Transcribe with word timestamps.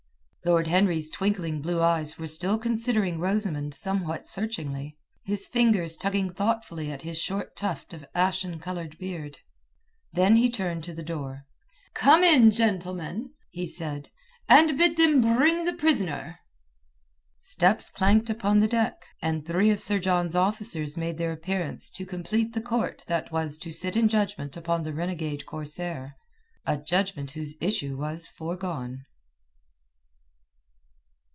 Lord 0.43 0.65
Henry's 0.65 1.11
twinkling 1.11 1.61
blue 1.61 1.81
eyes 1.83 2.17
were 2.17 2.25
still 2.25 2.57
considering 2.57 3.19
Rosamund 3.19 3.75
somewhat 3.75 4.25
searchingly, 4.25 4.97
his 5.23 5.45
fingers 5.45 5.95
tugging 5.95 6.33
thoughtfully 6.33 6.91
at 6.91 7.03
his 7.03 7.21
short 7.21 7.55
tuft 7.55 7.93
of 7.93 8.07
ashen 8.15 8.57
coloured 8.59 8.97
beard. 8.97 9.37
Then 10.11 10.37
he 10.37 10.49
turned 10.49 10.83
to 10.85 10.95
the 10.95 11.03
door. 11.03 11.45
"Come 11.93 12.23
in, 12.23 12.49
gentlemen," 12.49 13.35
he 13.51 13.67
said, 13.67 14.09
"and 14.49 14.79
bid 14.79 14.97
them 14.97 15.21
bring 15.21 15.59
up 15.59 15.65
the 15.67 15.73
prisoner." 15.73 16.39
Steps 17.37 17.91
clanked 17.91 18.31
upon 18.31 18.61
the 18.61 18.67
deck, 18.67 18.97
and 19.21 19.45
three 19.45 19.69
of 19.69 19.79
Sir 19.79 19.99
John's 19.99 20.35
officers 20.35 20.97
made 20.97 21.19
their 21.19 21.31
appearance 21.31 21.87
to 21.91 22.03
complete 22.03 22.53
the 22.53 22.61
court 22.61 23.05
that 23.07 23.31
was 23.31 23.59
to 23.59 23.71
sit 23.71 23.95
in 23.95 24.07
judgment 24.09 24.57
upon 24.57 24.81
the 24.81 24.93
renegade 24.93 25.45
corsair, 25.45 26.15
a 26.65 26.79
judgment 26.79 27.29
whose 27.29 27.53
issue 27.61 27.95
was 27.95 28.27
foregone. 28.27 29.03